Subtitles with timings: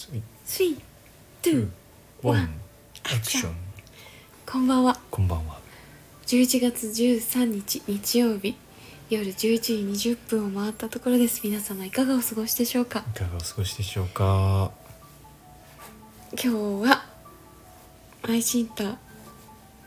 [0.00, 0.22] 3、
[1.42, 1.68] 2、
[2.22, 2.50] ワンワン
[3.04, 3.54] アクション
[4.46, 4.98] こんばんは。
[5.10, 5.58] こんばんは。
[6.26, 8.56] 11月13日日曜日。
[9.10, 9.74] 夜11時
[10.14, 11.42] 20分を回ったところです。
[11.44, 13.04] 皆様いかがお過ごしでしょうか？
[13.14, 14.70] いかがお過ごしでしょうか？
[16.32, 16.48] 今日
[16.88, 17.04] は
[18.22, 18.96] 愛心タ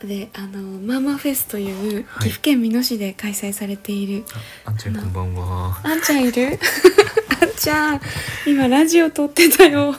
[0.06, 2.22] であのママフェスというはい。
[2.22, 4.24] 岐阜県美濃市で開催されている、
[4.64, 5.80] あんちゃんこんばんは。
[5.82, 6.60] あんちゃんいる？
[7.42, 8.00] あんちゃん
[8.46, 9.94] 今ラジオ撮ってたよ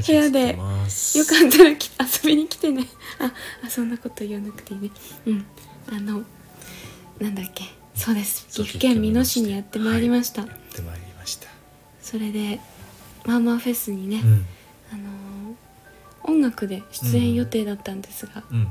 [0.00, 0.60] 部屋でよか
[1.46, 1.90] ったらき
[2.22, 2.86] 遊びに来てね。
[3.18, 3.32] あ
[3.64, 4.90] あそんなこと言わなくていいね。
[5.26, 5.46] うん。
[5.92, 6.22] あの
[7.20, 7.64] なんだっけ。
[7.94, 8.46] そうです。
[8.48, 11.48] 岐阜県美濃市にやってまいりました、やってまいりました。
[12.02, 12.60] それで
[13.24, 14.46] マーマーフェスにね、うん。
[14.92, 15.54] あのー
[16.26, 18.68] 音楽で出演予定だったんですが、うん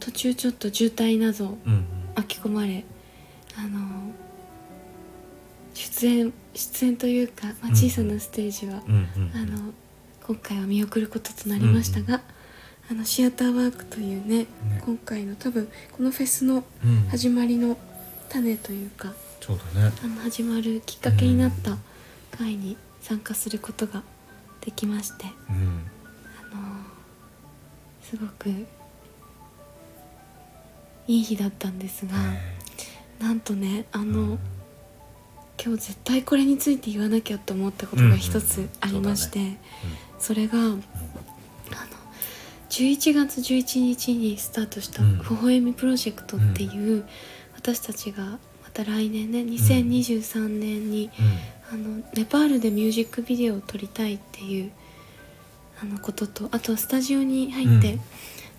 [0.00, 1.84] 途中ちょっと渋滞などうんうん。
[2.16, 2.84] 巻き込まれ
[3.56, 4.12] あのー
[5.74, 9.30] 出演出演というか、まあ、うん小さなステージは、うんうん。
[9.34, 9.72] あの
[10.26, 12.20] 今回は見送ることとなりましたが、
[12.90, 14.46] あのシアターワークというね
[14.84, 17.08] 今回の多分このフェスのうん。
[17.08, 17.76] 始まりの
[18.28, 19.92] 種というか、そうだね。
[20.02, 21.76] あの始まるきっかけになった
[22.36, 24.02] 会に参加することが
[24.60, 25.90] できまして、うん。
[26.52, 26.62] あの
[28.02, 28.48] すごく
[31.08, 32.12] いい日だったんですが、
[33.20, 34.38] なんとねあの、うん。
[35.64, 39.58] 今日絶対これについて言わなきゃと思ったことが一つありまして、
[40.22, 40.78] それがあの
[42.70, 47.04] 11月11日にスタートしたうん「微笑みプロジェクト」っていう、
[47.56, 48.38] 私たちがま
[48.72, 51.10] た来年ね2023年に、
[51.72, 54.70] あのネパールでミュージックビデオを撮りたいっていう
[55.82, 57.98] あのこととあとはスタジオに入って、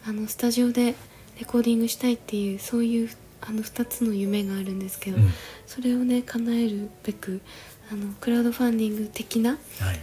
[0.06, 0.95] あのスタジオで
[1.39, 5.31] レコーディングしたいっていうそういうあの2つの夢があるんですけど、うん。
[5.66, 7.39] それをね叶えるべく
[7.89, 9.59] あのクラウドファンディング的なはい。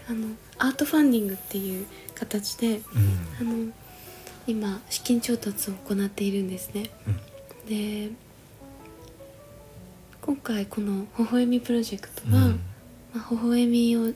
[0.09, 0.29] あの
[0.61, 2.83] アートファンディングっていう形でうん。
[3.41, 3.73] あの
[4.47, 6.91] 今資金調達を行っているんですね。
[7.07, 7.69] うん。
[7.69, 8.11] で
[10.21, 12.61] 今回この「微笑みプロジェクトは」うん。
[13.15, 14.13] まあ、微笑みを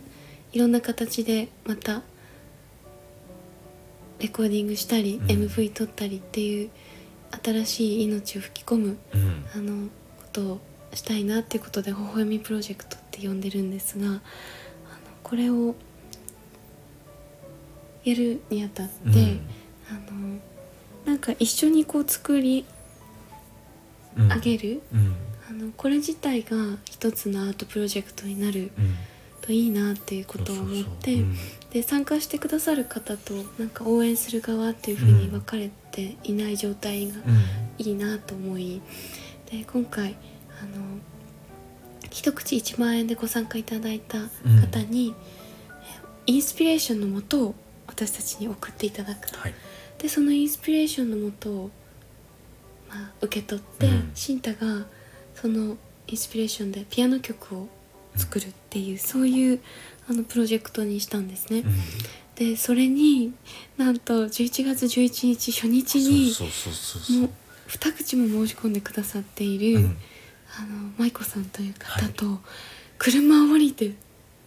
[0.53, 2.03] いろんな形でまた
[4.21, 5.27] レコーディングしたり、うん。
[5.27, 6.71] MV 撮ったりっていう
[7.43, 9.47] 新しい命を吹き込むうん。
[9.54, 9.88] あの
[10.19, 10.60] ことを
[10.93, 14.21] したいなっていうことで「微笑みプロジェクト」って呼んでるんですがあの
[15.22, 15.75] これを
[18.04, 19.41] やるにあたって、うん。
[19.91, 20.38] あの
[21.06, 22.65] なんか一緒にこう作り
[24.16, 24.28] うん。
[24.32, 25.15] 上げる、うん。
[25.50, 28.94] あのこれ自体が一つのアートプロジェクトになるうん。
[29.41, 31.22] といいなっていうことを思って
[31.70, 37.84] で参加してくださる方となんか応援する側っていうふうに分かれていない状態がうん。
[37.86, 38.81] いいなと思い
[39.50, 40.16] で今回
[40.62, 40.82] あの
[42.10, 44.19] 一口1万円でご参加いただいた
[44.60, 47.54] 方に、えインスピレーションのもとを
[47.94, 49.31] 私たちに送っていただく。
[49.31, 49.55] とはい。
[49.99, 51.71] でそのインスピレーションのもとを、
[52.88, 54.10] まあ、受け取って、うん。
[54.15, 54.87] シンタが
[55.34, 55.77] その
[56.09, 57.69] インスピレーションでピアノ曲を
[58.16, 59.60] 作るっていう、そういう
[60.09, 61.60] あのプロジェクトにしたんですね。
[61.60, 61.75] うん。
[62.34, 63.33] でそれに
[63.77, 66.33] なんと11月11日初日に
[67.21, 67.31] もう
[67.69, 69.97] 二口も申し込んでくださっている、うん。
[70.59, 72.41] あの舞子さんという方と、
[72.99, 73.93] 車を降りて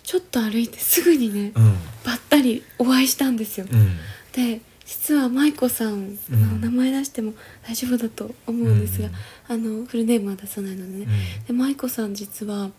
[0.03, 3.65] ちょっと歩いてすぐにね、うんばったりお会いしたんですよ。
[3.69, 3.97] うん。
[4.31, 6.61] で実は舞子さんうん。
[6.61, 7.33] の名前出しても
[7.67, 9.13] 大丈夫だと思うんですが、うん。
[9.49, 11.07] あのフルネームは出さないのでね、
[11.49, 11.55] うん。
[11.57, 12.69] で舞子さん実は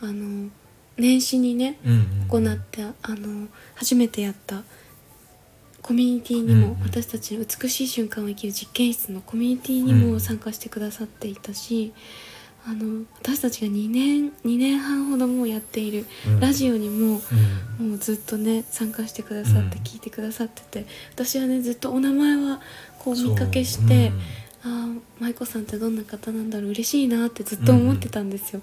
[0.00, 0.48] あの
[0.96, 4.62] 年始にねうん行ったあの初めてやった
[5.82, 10.20] コミュニティにも、私たちの美しい瞬間を生きる実験室のコミュニティにもうん。
[10.20, 11.92] 参加してくださっていたし、
[12.66, 16.40] あの私たちが2年2年半ほどもうやっているうん。
[16.40, 17.20] ラジオにも、
[17.80, 17.88] うん。
[17.90, 19.82] もうずっとね参加してくださってうん。
[19.82, 22.60] 聞いてくださってて、私はねずっとお名前は
[22.98, 24.12] こう見かけして、
[24.62, 28.62] ああ舞子さんってどんな方なんだろう嬉しいなってずっと思ってたんですよ。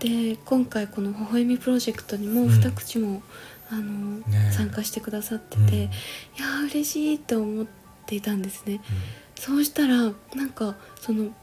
[0.00, 2.48] で今回この「微笑みプロジェクト」にもうん。
[2.48, 3.22] 二口も、
[3.70, 4.50] あのね。
[4.52, 5.66] 参加してくださってうん。
[5.66, 7.66] て、いやー嬉しいって思っ
[8.06, 8.80] ていたんですね。
[9.36, 11.34] そうしたらなんかその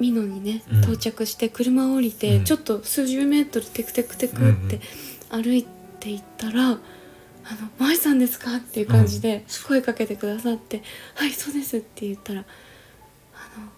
[0.00, 0.80] 美濃にね、うん。
[0.80, 2.44] 到着して車を降りて、うん。
[2.44, 4.80] ちょっと数十メートルテクテクテクって
[5.28, 5.66] 歩い
[6.00, 6.70] ていったら
[7.44, 10.82] 「あの舞さんですか?」っていう感じで声かけてくださって
[11.14, 13.68] 「はいそうです」って言ったらあの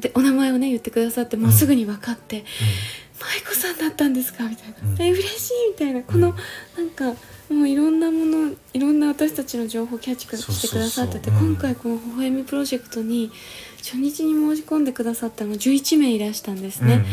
[0.00, 2.44] でお名前をね言ってくださってもうすぐに分かって
[3.20, 6.02] 「舞子さんだったんですか?」みたいな「うんえ嬉しい」みたいな。
[6.02, 6.34] この
[6.76, 7.14] なんか
[7.48, 11.54] もういろんなものいろんな私たちの情報をキャッチしてくださっててうん。
[11.54, 13.30] 今回この「微笑みプロジェクト」に
[13.82, 17.06] 初日に申し込んでくださったのが11名いらしたんですね、うんうん。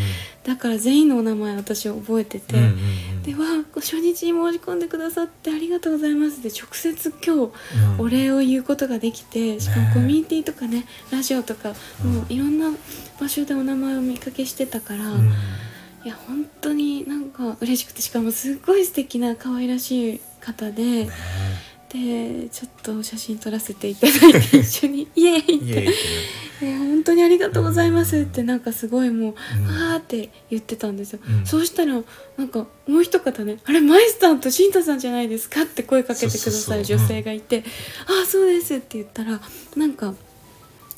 [0.43, 3.23] だから全員のお名前私覚えてて、うんうんうん。
[3.23, 3.33] で
[3.75, 7.51] 初日に申し込んでくださってありがとうございますって直接今日
[7.97, 8.01] うん。
[8.01, 11.73] お礼を言うことができてしかもねコミュニティとかねラジオとか
[12.03, 12.13] うん。
[12.13, 12.71] もういろんな
[13.19, 15.33] 場所でお名前を見かけしてたから、うん。
[16.05, 21.09] いや本当になんか嬉しくてしかもすっごい素敵な可愛らしい方で、ね
[21.91, 25.07] でちょっと写真撮らせていただいて一緒に。
[25.15, 25.65] イエーイって。
[25.65, 25.93] イエーイって
[26.61, 29.95] 「え本当にありがとうございます」ってなんかすごいもううん。
[29.95, 31.45] って言ってたんですよ、うん。
[31.45, 32.01] そうしたら
[32.37, 37.63] なんかもう一方ね「あれマイスターとシンタさんじゃないですか?」って声かけてくださる女性がいて
[38.05, 39.41] 「ああそうです」って言ったら
[39.75, 40.13] なんか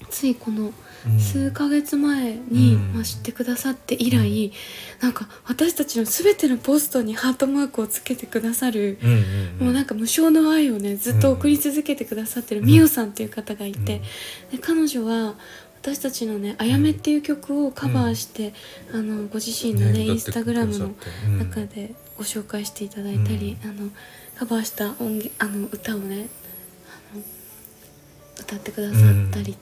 [0.10, 0.74] ついこのうん
[1.19, 2.94] 数ヶ月前に、うん。
[2.94, 4.51] まあ、知ってくださって以来、
[5.01, 9.65] なんか私たちの全てのポストにハートマークをつけてくださる、うんうんうん。
[9.65, 14.01] もうなんか無償の愛をねずっと送り続けてくださってるみおさんっていう方がいて、
[14.51, 15.36] で彼女は
[15.81, 18.53] 私たちのね「あやめ」っていう曲をカバーして、
[18.94, 20.92] あのご自身のねインスタグラムの
[21.39, 23.89] 中でご紹介していただいたり、あの
[24.38, 26.27] カバーした音源あの歌をね
[28.39, 29.57] 歌ってくださったり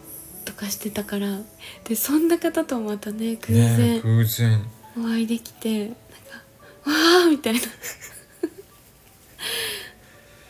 [0.49, 1.37] とかしてたから、
[1.83, 4.65] でそんな方とまたね偶ね然偶然。
[4.97, 5.95] お会いできて、なんか
[6.85, 7.59] 「わー!」みたいな。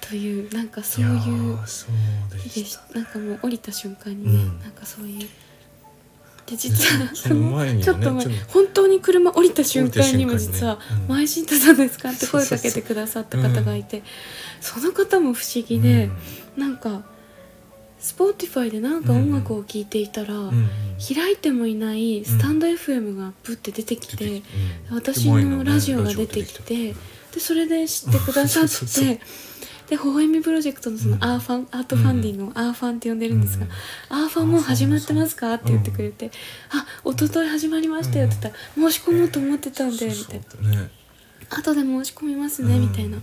[0.02, 1.08] というなんかそうい
[1.54, 1.60] う
[2.40, 4.60] 日でしなんかもう降りた瞬間にね、うん。
[4.60, 5.28] なんかそういう。
[6.48, 14.02] で実はそそのねちょっと前本当に車降りた瞬間にも実はうん「前新太さんですか?」って声かけてくださった方がいて
[14.60, 16.10] その方も不思議で、
[16.58, 17.04] なんか
[18.00, 20.34] Spotify でなんか音楽を聴いていたら、
[21.14, 24.42] 開いてもいないスタンド FM がブッて出てきて、
[24.90, 26.94] 私のラジオが出てきて
[27.34, 29.20] でそれで知ってくださって
[29.90, 31.24] で微笑みプロジェクトのそのうん。
[31.24, 34.24] アーファン、アートファンディングをアーファンって呼んでるんですが、うん。
[34.24, 35.56] アーファンもう始まってますか？
[35.56, 36.32] って言ってくれて
[36.70, 40.44] 「あ一昨日始まりましたよ」って言ったら「申し込もうと思ってたんで」みたいな。
[40.44, 40.92] そうそうね
[41.50, 42.82] 「後で申し込みますね」うん。
[42.82, 43.18] みたいな。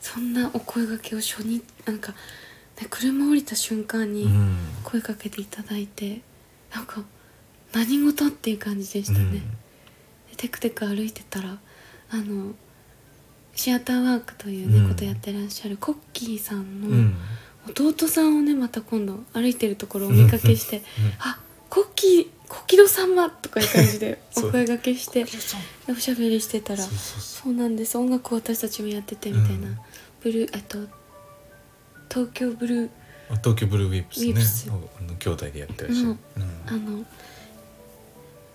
[0.00, 2.12] そんなお声掛けを初日なんか、
[2.80, 4.56] ね、車降りた瞬間にうん。
[4.84, 6.20] 声かけていただいて
[6.74, 7.02] なんか
[7.72, 9.40] 何事っていう感じでしたね。
[10.30, 11.58] でテクテク歩いてたら
[12.10, 12.52] あの
[13.54, 14.88] シアターワークというね、うん。
[14.88, 17.14] ことやってらっしゃるコッキーさんうん。
[17.66, 20.82] の弟さんをねまた今度歩いてるところをお見かけして
[21.20, 25.24] 「あコッキーコキド様」とかいう感じで お声掛けして
[25.88, 27.96] おしゃべりしてたらそうそうそそうなんです。
[27.96, 29.78] 音楽を私たちもやっててみたいな、うん。
[30.22, 30.78] ブルーえっと
[32.12, 32.88] 東京ブルー。
[33.38, 34.26] 東京ブルーウィップスね。
[34.26, 36.00] ウィップスあの兄弟でやってらっし。
[36.00, 36.16] ゃるうん。
[36.66, 37.04] あの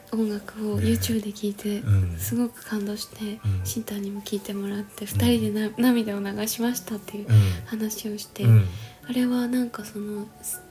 [0.09, 2.18] 音楽をね YouTube で聴いて、うん。
[2.19, 3.65] すごく感動して、うん。
[3.65, 7.36] シンタにも聴いてもらって2人でな、涙を流しましたっていううん。
[7.65, 8.68] 話をして、うん。
[9.09, 10.62] あれはなんかそのす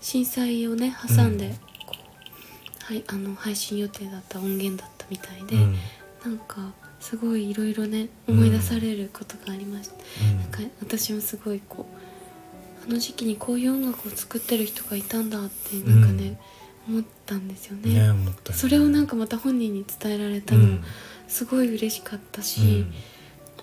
[0.00, 1.52] 震災をね挟んで、うん。
[1.54, 1.60] こ
[2.82, 5.76] うはい、あの配信予定だった音源だったみたいで、うん。
[6.24, 9.96] なんかすごいいろいろね思い出されることがありました、
[10.36, 12.01] なんか私もすごいこう
[12.84, 16.40] あの時期にこういう音楽を作ってる人がいたんだってなんかね、
[16.88, 17.92] 思ったんですよね。
[17.92, 18.32] ねね。
[18.52, 20.78] それをなんかまた本人に伝えられたの
[21.28, 22.84] すごい嬉しかったし、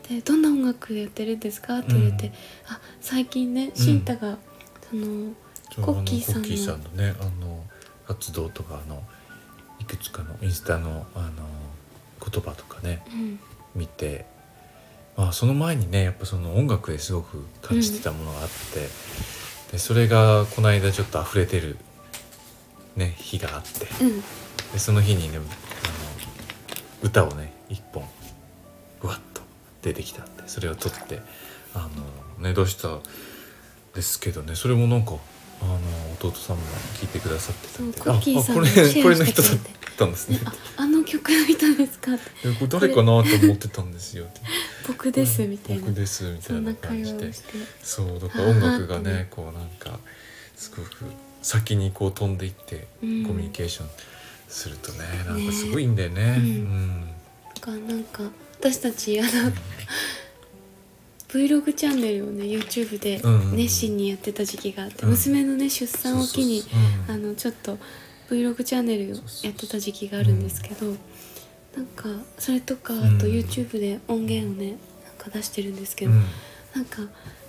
[0.07, 1.79] でどんな音楽やってるんですか？
[1.79, 2.33] って言われて、うん。
[2.73, 4.37] あ最近ねシンタが、
[4.89, 5.33] その
[5.81, 7.63] コッキーさんのさんのねあの
[8.07, 9.03] 活動とかあの
[9.79, 11.31] いくつかのインスタのあの
[12.31, 13.39] 言葉とかねうん。
[13.75, 14.25] 見て、
[15.19, 18.87] まあ、その前にねやっぱその音楽ですごく感じてたものがあって、
[19.73, 21.75] でそれがこの間ちょっと溢れてる、
[22.95, 24.21] ね、日があってうん。
[24.71, 25.45] でその日にねあの
[27.03, 28.05] 歌をね一本
[29.03, 29.41] うわっと
[29.81, 31.19] 出てきたんでそれを撮って
[31.73, 31.89] あ
[32.39, 32.99] のねどうした
[33.93, 35.15] ですけどねそれもなんか
[35.61, 35.77] あの
[36.17, 36.63] 弟さんも
[36.95, 38.05] 聞いてくださってたんであ
[38.53, 39.51] これこれの人だっ
[39.97, 40.37] たんですね。
[40.37, 40.43] ね
[40.77, 42.13] あ曲の人ですか？
[42.13, 43.11] ってでこれ誰かなと
[43.45, 44.25] 思ってたんですよ。
[44.25, 44.41] って
[44.87, 45.81] 僕ですみたいな。
[45.81, 47.31] 僕ですみたいな感じで。
[47.81, 49.99] そうだから音楽がねねこうなんか
[50.55, 50.89] すごく
[51.41, 53.25] 先にこう飛んでいってうん。
[53.25, 53.87] コミュニケーション
[54.47, 56.35] するとねなんかすごいんだよね。
[56.37, 56.45] うん。
[56.45, 57.07] うん。
[57.59, 58.23] かなんか
[58.59, 59.29] 私たちあの
[61.29, 63.55] Vlog チャンネルをね YouTube でうんうん。
[63.55, 65.09] 熱心にやってた時期があって、うん。
[65.09, 67.15] 娘のね出産を機にそうそうそう。
[67.15, 67.25] うん。
[67.25, 67.77] あのちょっと
[68.29, 70.95] Vlog チャンネルをやってた時期があるんですけど、
[71.75, 76.23] なんかそれとかあとうん YouTube で音源をねなんか出してるんですけど、うん。
[76.75, 77.01] なんか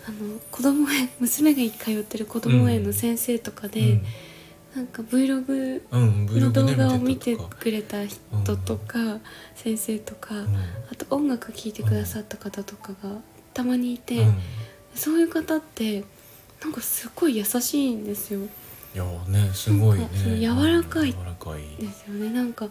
[0.09, 4.01] あの子供園娘が通ってる子供園の先生とかで、
[4.75, 5.83] なんか Vlog
[6.41, 9.19] の動画を見てくれた人とか、
[9.55, 10.57] 先生とか、うん。
[10.91, 13.19] あと音楽聴いてくださった方とかが
[13.53, 14.35] たまにいて、うん。
[14.95, 16.05] そういう方って
[16.63, 18.41] なんかすごい優しいんですよ。
[18.95, 20.09] いやねすごいね。
[20.41, 21.13] 柔らかい。
[21.13, 22.31] 柔らかい、ですよね。
[22.31, 22.71] なんかう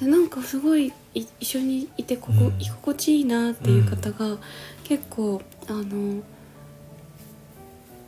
[0.00, 2.60] でなんかすごいい一緒にいてここ、うん。
[2.60, 4.38] 居心地いいなっていう方が、
[4.84, 6.22] 結構あの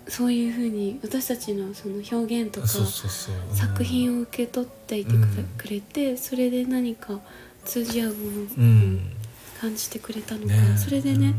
[0.08, 2.68] そういうふうに私たちのその表現とか
[3.54, 5.12] 作品を受け取っていて
[5.56, 7.20] くれ,、てそれで何か
[7.64, 9.00] 通じ合うものをうん。
[9.60, 10.78] 感じてくれたのか、ね。
[10.78, 11.34] それでね、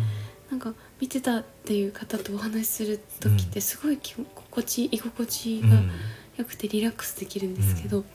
[0.52, 5.92] なんか見てたっていう方とお話しする時ってすごいき心地居心地がうん。
[6.38, 8.06] 良くてリラックスできるんですけど、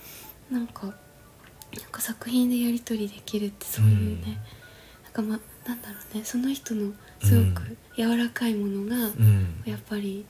[0.51, 0.95] なんかなん
[1.93, 4.39] か作品でやり取りできるってそういうね、
[5.05, 9.63] なんかまなんだろうねその人のすごく柔らかいものがうん。
[9.67, 10.25] やっぱり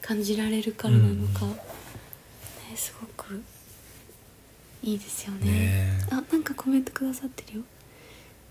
[0.00, 1.50] 感じられるからなのか、うん。
[1.50, 1.56] ね、
[2.76, 3.42] すごく
[4.82, 5.50] いいですよね。
[5.50, 7.64] ねあなんかコメントくださってるよ。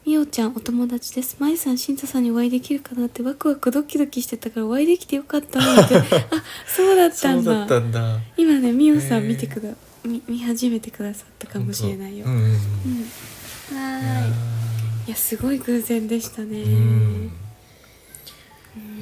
[0.06, 1.38] みおちゃんお友達です。
[1.40, 5.96] まいさん、しんたさんにお会いできるかなってワクワクドキドキしてたからお会いできてよかったなって。
[5.98, 6.02] あ、
[6.66, 7.44] そうだったんだ。
[7.44, 9.70] そうだったんだ今ね、みおさん見てくだ、
[10.04, 12.26] 見見始めてくださったかもしれないよ。
[12.26, 12.42] うんうん。
[13.78, 14.32] はいい。
[15.08, 16.64] いや、すごい偶然でしたね。
[16.64, 16.66] い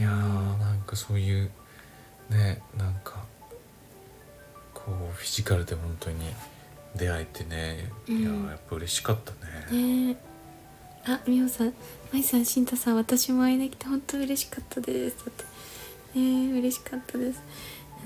[0.02, 1.52] やーなんかそういう
[2.30, 3.24] ねなんか
[4.74, 6.18] こうフィジカルで本当に
[6.96, 9.32] 出会えてね、いやうんーやっぱ嬉しかった
[9.72, 10.16] ねねえ
[11.06, 11.74] あみおさん。
[12.12, 15.18] まいさんしんたさん私も会いに来て本当嬉しかったです。
[15.18, 15.34] だっ
[16.14, 17.42] てねえ嬉しかったです。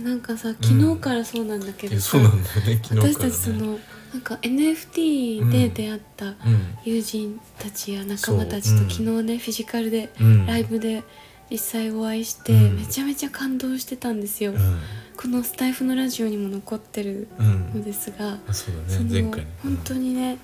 [0.02, 2.80] なんかさ昨日からそうなんだけどさ、いやそうなんだよね。
[2.84, 3.14] 昨日ね。
[3.14, 3.80] 私たちその
[4.14, 6.36] なんか NFT で出会ったうん。
[6.84, 10.46] 友人たちや仲間たちと昨日ねフィジカルでうん。
[10.46, 11.04] ライブで
[11.50, 12.76] 実際お会いしてうん。
[12.78, 14.80] めちゃめちゃ感動してたんですよ、うん。
[15.16, 19.48] このスタイフのラジオにも残ってるうんのですが、あそうだそのね。
[19.64, 20.38] 本当にね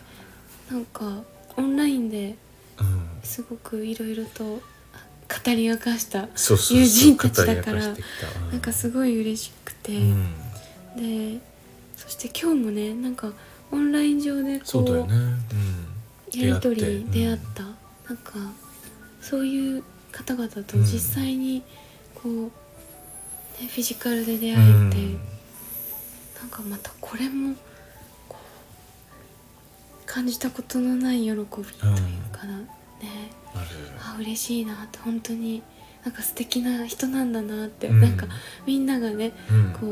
[0.72, 1.24] なんか
[1.60, 2.36] オンラインで
[2.80, 3.10] うん。
[3.24, 4.62] すごくいろいろと語
[5.48, 8.48] り明かしたそうそうそう友人たちだから語り明してきた。
[8.48, 11.38] うなんかすごい嬉しくて、うん。
[11.38, 11.42] で
[11.96, 13.32] そして今日もねなんか
[13.72, 15.14] オンライン上でこうそうだよね。
[15.14, 16.40] うん。
[16.40, 17.70] やり取り出会った、な
[18.14, 18.34] んか
[19.22, 21.62] そういう方々と実際に
[22.16, 22.50] こう、ね、
[23.58, 25.20] フィジカルで出会えて、うん。
[26.40, 27.56] なんかまたこれも
[30.12, 31.66] 感じたことのない喜びという
[32.32, 32.66] かな、ね。
[33.54, 33.68] ある
[34.00, 35.62] あ嬉しいなって本当に
[36.04, 38.02] なんか素敵な人なんだなって、うん。
[38.02, 38.26] なんか
[38.66, 39.74] みんながねうん。
[39.80, 39.88] こ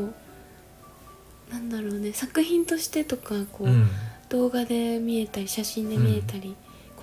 [1.50, 3.88] うなんだろうね作品としてとかこう、うん。
[4.28, 6.54] 動画で見えたり写真で見えたり、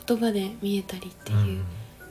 [0.05, 1.63] 言葉で見えたりっていう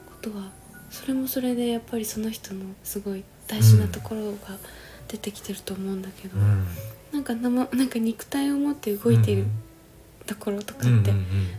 [0.06, 0.50] ことは、
[0.90, 4.58] それもそれでやっぱりその人のすごい大事なところが
[5.06, 6.66] 出てきてると思うんだけど、うん。
[7.12, 9.46] なんか生なんか肉体を持って動いている
[10.26, 11.12] ところとかって、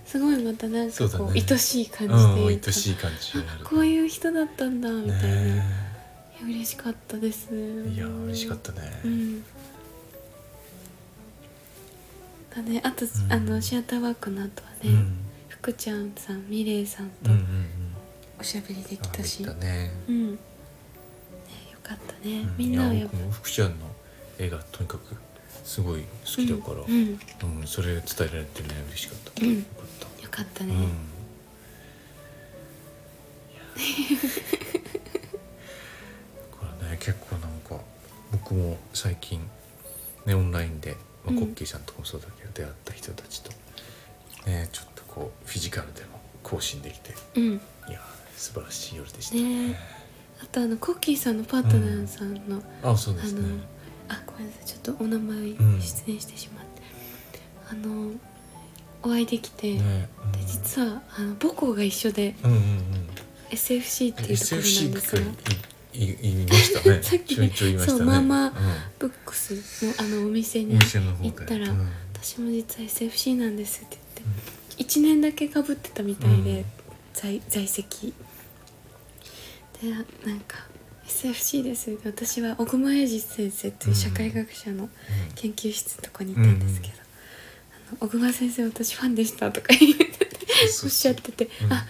[0.06, 2.68] すごいまたなんかこう愛しい感じうんでいいか。
[2.68, 5.64] 愛しい感じこういう人だったんだみたいな、
[6.44, 7.50] 嬉しかったです。
[7.54, 9.02] いや嬉しかったね。
[9.04, 9.44] うん。
[12.56, 12.82] だね。
[12.84, 13.34] あと、うん。
[13.34, 15.18] あのシアターワークの後はね、うん。
[15.50, 17.32] 福ちゃんさんミレイさんと
[18.40, 19.92] おしゃべりできたし、うん、ね、
[21.72, 22.56] よかったね、うん。
[22.58, 23.88] みんなはいやっぱ福ちゃんの
[24.38, 25.16] 絵がとにかく
[25.64, 26.82] すごい好きだから。
[26.82, 27.20] うん、うん。
[27.62, 28.70] うんそれ伝えられてね。
[28.90, 29.46] 嬉しかった。
[29.46, 29.56] うん。
[29.58, 29.86] よかっ
[30.18, 30.24] た。
[30.24, 30.82] よかったね、うん。
[30.82, 30.84] い
[33.58, 33.66] や
[36.52, 37.80] これね結構なんか
[38.32, 39.40] 僕も最近
[40.26, 40.92] ねオンラインで、
[41.24, 41.40] まあうん。
[41.40, 43.52] コッキーさんとかもそうだけど出会った人たちと
[44.46, 47.62] ねちょっとこうフィジカルでも更新できてうん。
[47.88, 48.02] いや
[48.36, 49.36] 素晴らしい夜でした。
[49.36, 49.80] ねね
[50.44, 53.42] あとあのコッキーさんのパートナーさんの、あそうですね
[54.08, 54.66] あごめんなさい。
[54.66, 55.82] ちょっとお名前うん。
[55.82, 56.82] 出演してしまって、
[57.70, 58.12] あの
[59.04, 62.64] お会いできて、ねで実はあの母校が一緒でうんうんうん。
[63.52, 65.22] SFC っていうところなん SFC ですが。
[65.94, 67.02] 言い言いましたね。
[67.04, 67.98] さっきちょいちょい言いましたね。
[68.00, 68.54] そうまあまあうん。
[69.00, 71.90] ブックスのあのお店おに店の方で行ったらうん。
[72.14, 76.66] 私も実は SFC なんですって言って、1年だけかぶってたみたいで、うん。
[77.14, 78.14] 在在籍。
[79.82, 80.00] でな
[80.34, 80.66] んか
[81.08, 81.98] SFC です。
[82.04, 84.90] 私は小熊英二先生という社会学者の
[85.36, 86.94] 研究室のとこにいたんですけど、
[87.90, 90.38] あの小熊先生私ファンでしたとか言ってて
[90.84, 91.74] おっしゃってて、うん。
[91.74, 91.86] あかっ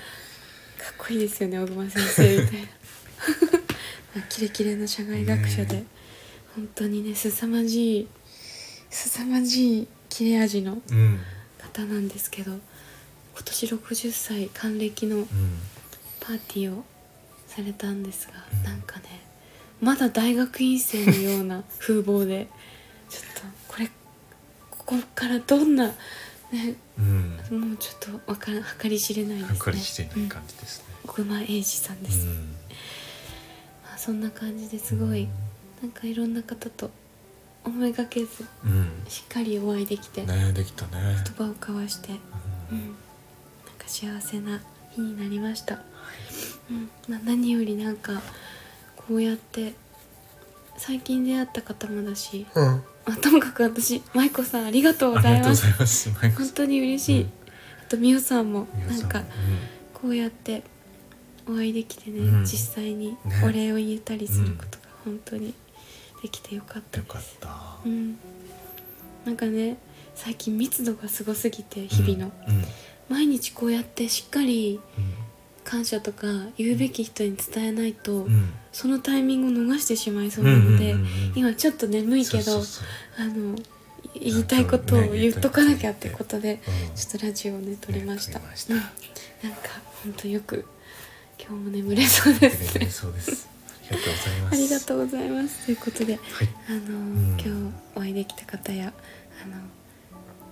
[0.97, 2.67] こいいですよね小熊先生みたいな。
[4.15, 5.85] まあキレキレの社会学者で、ね
[6.55, 8.07] 本当にね凄まじい
[8.89, 11.19] 凄まじい切れ味のうん。
[11.59, 12.61] 方なんですけど今
[13.43, 15.27] 年60歳還暦のうん。
[16.21, 16.83] パーティーを
[17.55, 18.63] されたんですが、うん。
[18.63, 19.05] なんかね
[19.81, 22.47] まだ大学院生のような 風貌で
[23.09, 23.87] ちょっとこれ
[24.71, 25.87] ここからどんな
[26.51, 27.37] ねうん。
[27.51, 29.59] もうちょっとわから計り知れないですね。
[29.59, 30.85] かりしてない感じですね。
[31.03, 31.09] うん。
[31.09, 32.25] 小熊英二さんうです。
[32.25, 32.29] ん。
[33.83, 35.27] まあそんな感じですごい
[35.81, 36.89] なんかいろんな方と
[37.63, 38.87] 思いがけずうん。
[39.09, 41.15] しっかりお会いできて、言ねできたね。
[41.37, 42.15] 葉を交わして、う
[42.71, 42.77] うん。
[42.77, 42.93] ん、なん
[43.77, 44.61] か幸せな
[44.93, 45.79] 日になりました、
[46.69, 46.89] うん。
[47.07, 48.21] まあ、何よりなんか
[48.95, 49.73] こうやって
[50.77, 52.65] 最近出会った方もだし、うん。
[53.05, 56.09] まあ、ともかく私舞子さんありがとうございます。
[56.11, 57.27] 本当に嬉しい、うん。
[57.27, 57.31] あ
[57.89, 59.23] とみおさんもなんかう
[59.93, 60.63] こうやって
[61.47, 62.45] お会いできてね、うん。
[62.45, 63.17] 実際にね。
[63.43, 65.53] お礼を言えたりすることが本当に
[66.23, 67.77] できてよかったよかっです、た。
[67.85, 68.17] うん、
[69.25, 69.77] なんかね
[70.15, 72.55] 最近密度がすごすぎて日々の、うん。
[72.55, 72.65] うん。
[73.07, 74.79] 毎日こうやってしっかり
[75.65, 78.33] 感謝とか言うべき人に伝えないと、うん。
[78.33, 81.33] うんそのタイミングを逃してしまいそうなので、うんうんうんうん。
[81.37, 82.61] 今ちょっと眠いけど
[83.17, 83.55] あの
[84.13, 86.95] 言いたいことを言っとかなきゃってことで、うん。
[86.95, 88.73] ちょっとラジオをね撮りました,、ねした。
[88.73, 88.85] うんな
[89.49, 89.69] んか
[90.03, 90.65] 本当よく
[91.39, 93.47] 今日も眠れそうです眠れそうです。
[93.89, 94.53] ありがとうございます。
[94.53, 95.65] ありがとうございます。
[95.65, 96.21] ということではい。
[96.67, 97.39] あの、ん。
[97.39, 97.49] 今日
[97.95, 98.91] お会いできた方や
[99.41, 99.55] あの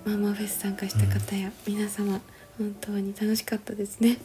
[0.05, 2.21] マンマーフェス参加した方や、皆様
[2.57, 4.09] 本当に楽しかったですね。
[4.09, 4.19] はい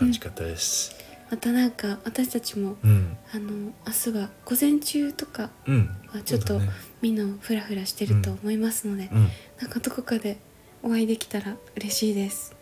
[0.00, 0.94] 楽しかったです
[1.30, 3.16] またなんか私たちもうん。
[3.32, 3.50] あの
[3.86, 5.88] 明日は午前中とかうん。
[6.08, 6.72] はちょっとそうだね。
[7.00, 9.28] みんなフラフラしてると思いますので、うん。
[9.60, 10.38] なんかどこかで
[10.82, 12.56] お会いできたら嬉しいです。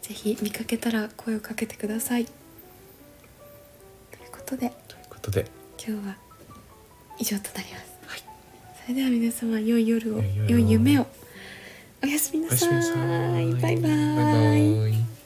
[0.00, 2.24] ぜひ見かけたら声をかけてください。
[2.24, 2.34] とい
[4.26, 4.72] うことで。
[4.88, 5.50] ということで。
[5.76, 6.16] 今日は
[7.18, 8.22] 以上となります、はい。
[8.82, 11.06] それでは皆様良い夜を良い夢を。
[12.02, 13.52] おやすみなさい。
[13.54, 13.90] バイバ
[14.56, 15.17] イ